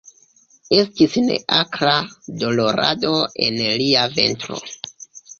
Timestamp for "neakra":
1.25-1.91